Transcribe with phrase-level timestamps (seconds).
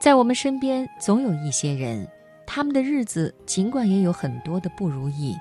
[0.00, 2.08] 在我们身边，总有一些人，
[2.46, 5.36] 他们的日子尽管也有很多的不如意，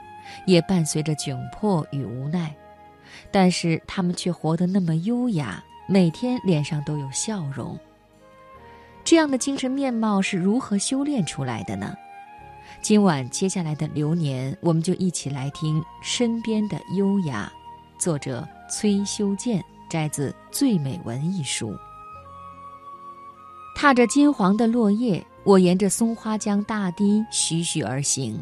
[0.46, 2.54] 也伴随着窘迫与无奈，
[3.32, 7.80] 但是他们却活得那么优雅，每天脸上都有笑容。
[9.06, 11.96] 这样的精神面貌是如何修炼出来的呢？
[12.82, 17.50] 今晚接下来的流年，我们就一起来听《身边的优雅》，
[18.04, 21.74] 作者崔修建，摘自《最美文》一书。
[23.82, 28.38] 踏着金黄的落叶，我沿着松花江大堤徐徐而行。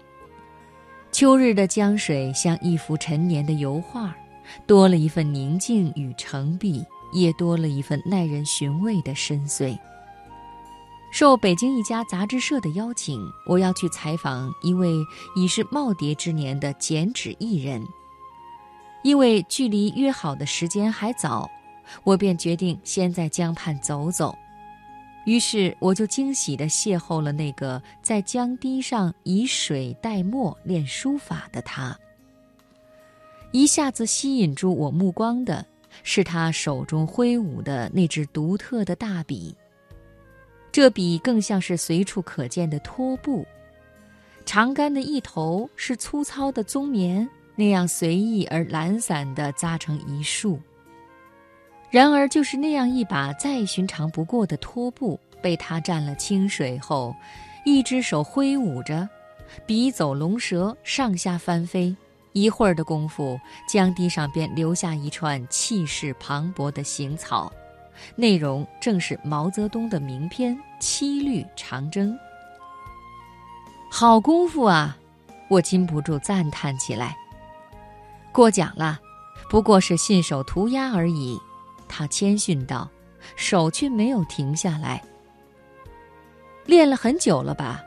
[1.12, 4.16] 秋日的江水像一幅陈年的油画，
[4.66, 6.84] 多了一份宁静与澄碧，
[7.14, 9.78] 也多了一份耐人寻味的深邃。
[11.12, 14.92] 受北京一家杂志社的邀请，我要去采访一位
[15.36, 17.86] 已是耄耋之年的剪纸艺人。
[19.04, 21.48] 因为距离约好的时间还早，
[22.04, 24.36] 我便决定先在江畔走走。
[25.27, 31.94] 于是，我就惊喜地邂逅了那个在江堤上以水代墨练书法的他。
[33.52, 35.66] 一下子吸引住我目光的
[36.02, 39.53] 是他手中挥舞的那支独特的大笔。
[40.72, 43.45] 这笔更像是随处可见的拖布，
[44.45, 50.58] 长杆的一头是粗糙的棕棉，那样随意而懒散地扎成一束。
[51.89, 57.16] 然而，就是那样一把再寻常不过的拖布，被他蘸了清水后，
[57.66, 59.07] 一只手挥舞着，
[59.66, 61.95] 笔走龙蛇，上下翻飞。
[62.33, 67.52] 一会儿的功夫，江堤上便留下一串气势磅礴的行草，
[68.15, 72.13] 内容正是毛泽东的名篇《七律长征》。
[73.89, 74.95] 好功夫啊！
[75.49, 77.15] 我禁不住赞叹起来。
[78.33, 78.99] 过奖了，
[79.49, 81.39] 不过是信手涂鸦而已。
[81.88, 82.89] 他谦逊道
[83.35, 85.02] ：“手却没有停下来。
[86.66, 87.81] 练了很久了吧？”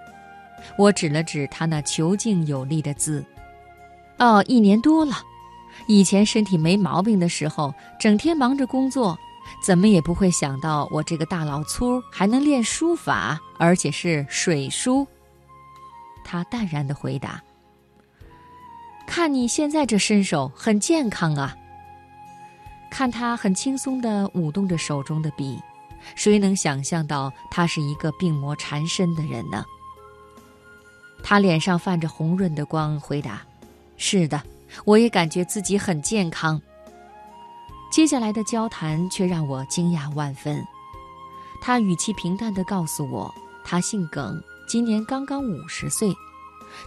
[0.76, 3.24] 我指了指他那遒劲有力的字。
[4.18, 5.14] “哦，一年多了。
[5.86, 9.18] 以前身体没毛病的时候，整天忙着工作，
[9.64, 15.06] 怎么也不会想到我这个大老粗还能练书法，而且是水书。”
[16.22, 17.42] 他淡然的回答
[19.06, 21.56] ：“看你现在这身手，很健康啊。”
[22.90, 25.58] 看他很轻松地舞动着手中的笔，
[26.14, 29.64] 谁能想象到他是一个病魔缠身的人呢？
[31.22, 33.42] 他脸上泛着红润的光，回答
[33.96, 34.42] ：“是的，
[34.84, 36.60] 我也感觉自己很健康。”
[37.92, 40.64] 接下来的交谈却让我惊讶万分。
[41.60, 43.32] 他语气平淡地告诉我，
[43.64, 46.14] 他姓耿，今年刚刚五十岁，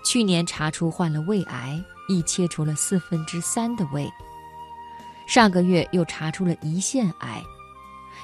[0.03, 4.09] 去年查出患了胃癌，已切除了四分之三的胃。
[5.33, 7.43] 上个月又查出了胰腺癌，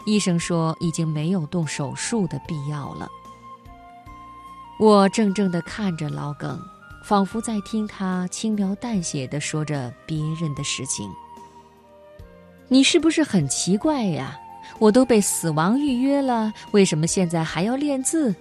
[0.05, 3.09] 医生说已经没有动手术的必要了。
[4.79, 6.61] 我怔怔地看着老耿，
[7.03, 11.09] 仿佛在听他轻描淡写地说着别人的事情。
[12.67, 14.39] 你是不是很奇怪呀？
[14.77, 18.35] 我都被死亡预约了，为什么现在还要练字？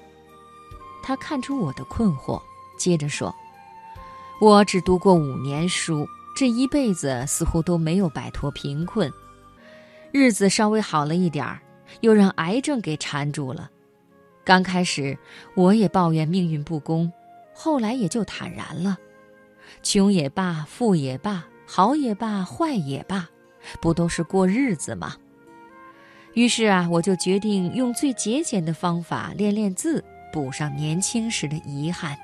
[1.03, 2.39] 他看出我的困惑，
[2.77, 3.35] 接着说
[4.43, 6.07] ：“我只读过五年书。”
[6.39, 9.13] 这一辈子似乎都没有摆脱贫困，
[10.13, 11.61] 日子稍微好了一点儿，
[12.01, 13.69] 又让癌症给缠住了。
[14.45, 15.19] 刚开始
[15.57, 17.13] 我也抱怨命运不公，
[17.53, 18.97] 后来也就坦然了。
[19.83, 23.29] 穷也罢，富也罢，好也罢，坏也罢，
[23.81, 25.17] 不都是过日子吗？
[26.35, 32.17] 于是啊，我就决定用最节俭的方法练练字，补上年轻时的遗憾。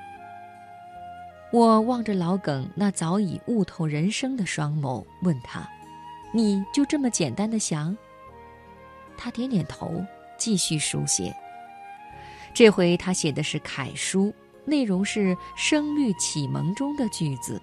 [1.51, 5.65] 我望着老耿那早已悟透人生的双眸，问他
[6.33, 7.95] ：“你就这么简单的想？”
[9.15, 10.03] 他点点头，
[10.37, 11.33] 继续书写。
[12.53, 14.33] 这回他写的是楷书，
[14.65, 17.61] 内容是《声律启蒙》中的句子。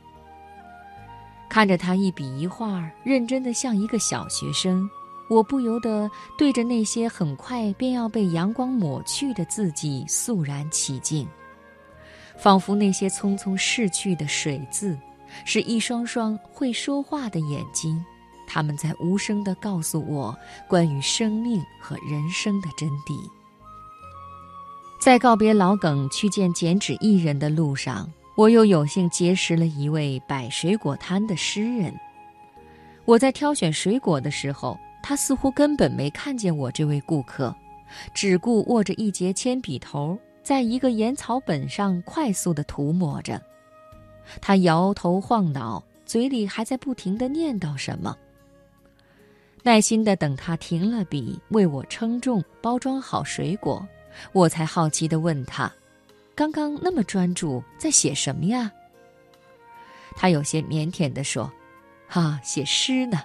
[1.51, 4.89] 看着他一笔一画，认真的像一个小学生，
[5.29, 11.29] 我不由得对着那些很快便要被阳光抹去的字迹肃然起敬。
[12.43, 14.99] 仿佛那些匆匆逝去的水渍，
[15.45, 18.05] 是一双双会说话的眼睛，
[18.49, 20.37] 他们在无声地告诉我
[20.67, 23.17] 关于生命和人生的真谛。
[25.01, 31.95] 在告别老耿去见剪纸艺人的路上，我又有幸结识了一位摆水果摊的诗人。
[33.05, 37.55] 我在挑选水果的时候，他似乎根本没看见我这位顾客，
[38.13, 40.19] 只顾握着一截铅笔头。
[40.43, 43.41] 在一个颜草本上快速地涂抹着，
[44.41, 48.17] 他摇头晃脑，嘴里还在不停地念叨什么。
[49.63, 53.87] 耐心地等他停了笔，为我称重、包装好水果，
[54.33, 55.73] 我才好奇地问他
[56.35, 58.73] ：“刚刚那么专注，在写什么呀？”
[60.17, 61.51] 他有些腼腆地说
[62.09, 63.21] ：“哈，写诗呢。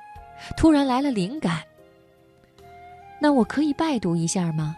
[0.55, 1.63] 突然来了灵感。
[3.19, 4.75] 那我可以拜读一下吗？”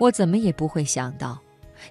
[0.00, 1.38] 我怎么也不会想到，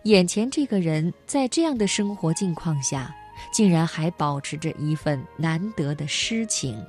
[0.04, 3.16] 眼前这个人在这样的生活境况下，
[3.52, 6.86] 竟然还保持着一份难得的诗情。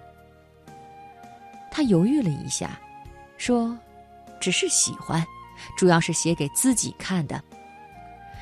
[1.71, 2.79] 他犹豫了一下，
[3.37, 3.77] 说
[4.41, 5.25] ：“只是喜欢，
[5.77, 7.43] 主要是写给自己看的。”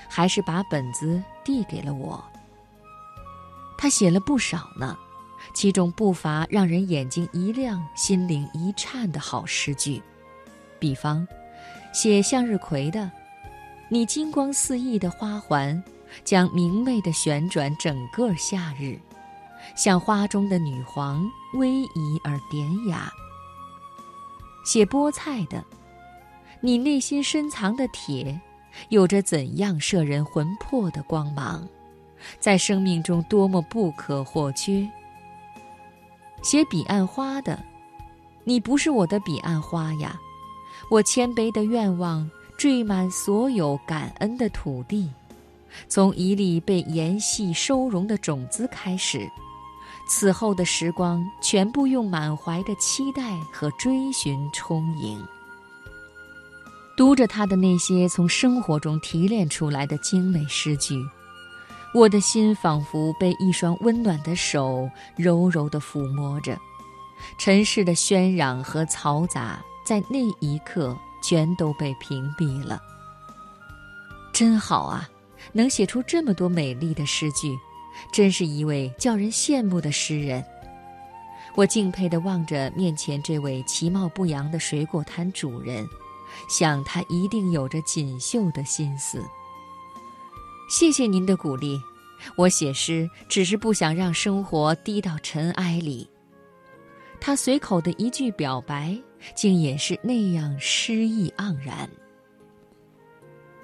[0.09, 2.23] 还是把本子递给了我。
[3.79, 4.97] 他写了不少呢，
[5.55, 10.03] 其中不乏让人眼睛一亮、心灵一颤的好诗句，
[10.79, 11.27] 比方。
[11.93, 13.11] 写向日葵的，
[13.89, 15.83] 你金光四溢的花环，
[16.25, 18.99] 将明媚的旋转整个夏日，
[19.77, 23.13] 像花中的女皇，威仪而典雅。
[24.65, 25.63] 写菠菜的，
[26.61, 28.41] 你内心深藏的铁，
[28.89, 31.69] 有着怎样摄人魂魄的光芒，
[32.41, 34.89] 在生命中多么不可或缺。
[36.41, 37.63] 写彼岸花的，
[38.45, 40.19] 你不是我的彼岸花呀。
[40.93, 45.09] 我谦卑的愿望，缀满所有感恩的土地，
[45.89, 49.27] 从一粒被盐系收容的种子开始，
[50.07, 55.19] 此后的时光全部用满怀的期待和追寻充盈。
[56.95, 61.03] 读着他的那些从生活中提炼出来的精美诗句，
[61.95, 66.55] 我的心仿佛被一双温暖的手柔柔地抚摸着，
[67.39, 69.59] 尘世的喧嚷和嘈杂。
[69.93, 72.81] 在那一刻，全都被屏蔽了。
[74.33, 75.07] 真好啊，
[75.53, 77.59] 能写出这么多美丽的诗句，
[78.11, 80.43] 真是一位叫人羡慕的诗人。
[81.57, 85.87] 我敬佩地望着面前这位其貌不扬的水果摊主人，
[86.49, 89.23] 想他一定有着锦绣的心思。
[90.71, 91.79] 谢谢您的鼓励，
[92.39, 96.09] 我写诗只是不想让生活低到尘埃里。
[97.21, 98.99] 他随口的一句表白。
[99.35, 101.89] 竟也是那样诗意盎然。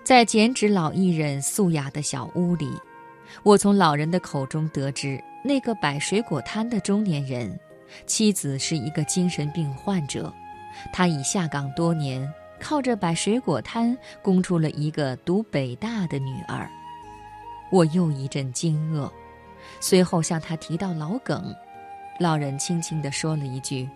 [0.05, 2.71] 在剪纸老艺人素雅的小屋里，
[3.43, 7.59] 我从老人的口中得知，那个摆水果摊的中年人，
[8.07, 10.33] 妻子是一个精神病患者，
[10.93, 12.27] 他已下岗多年，
[12.59, 16.71] 靠着摆水果摊供出了一个读北大的女儿。
[17.71, 19.11] 我又一阵惊愕，
[19.79, 21.55] 随后向他提到老耿，
[22.19, 23.87] 老人轻轻地说了一句。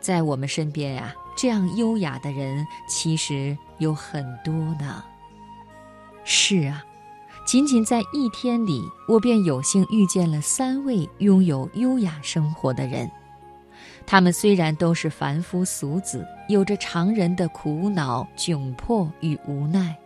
[0.00, 5.02] 在我们身边呀，这样优雅的人其实有很多呢。
[6.24, 6.84] 是啊，
[7.46, 13.10] 仅仅在一天里，我便有幸遇见了三位拥有优雅生活的人。
[14.06, 19.96] 他们虽然都是凡夫俗子，有着常人的苦恼、窘迫与无奈，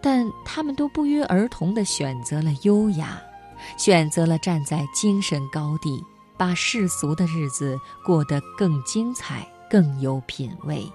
[0.00, 3.20] 但他们都不约而同地选择了优雅，
[3.76, 6.04] 选择了站在精神高地。
[6.40, 10.90] 把世俗的日子过得更精彩、更有品味。